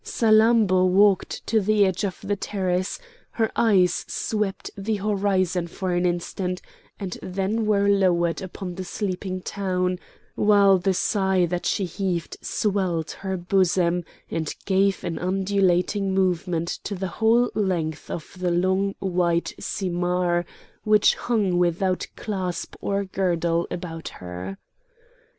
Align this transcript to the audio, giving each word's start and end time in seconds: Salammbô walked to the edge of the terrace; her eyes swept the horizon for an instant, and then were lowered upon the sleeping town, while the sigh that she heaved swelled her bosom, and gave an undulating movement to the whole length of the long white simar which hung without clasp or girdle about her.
Salammbô 0.03 0.87
walked 0.89 1.45
to 1.45 1.61
the 1.61 1.85
edge 1.85 2.03
of 2.03 2.19
the 2.23 2.35
terrace; 2.35 2.97
her 3.33 3.51
eyes 3.55 4.03
swept 4.07 4.71
the 4.75 4.95
horizon 4.95 5.67
for 5.67 5.93
an 5.93 6.07
instant, 6.07 6.59
and 6.99 7.19
then 7.21 7.67
were 7.67 7.87
lowered 7.87 8.41
upon 8.41 8.73
the 8.73 8.83
sleeping 8.83 9.41
town, 9.43 9.99
while 10.33 10.79
the 10.79 10.95
sigh 10.95 11.45
that 11.45 11.67
she 11.67 11.85
heaved 11.85 12.35
swelled 12.41 13.11
her 13.11 13.37
bosom, 13.37 14.03
and 14.31 14.55
gave 14.65 15.03
an 15.03 15.19
undulating 15.19 16.15
movement 16.15 16.69
to 16.83 16.95
the 16.95 17.07
whole 17.19 17.51
length 17.53 18.09
of 18.09 18.33
the 18.39 18.49
long 18.49 18.95
white 18.97 19.53
simar 19.59 20.47
which 20.83 21.13
hung 21.13 21.59
without 21.59 22.07
clasp 22.15 22.73
or 22.81 23.03
girdle 23.05 23.67
about 23.69 24.07
her. 24.07 24.57